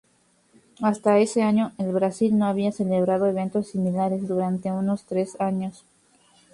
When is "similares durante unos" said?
3.67-5.03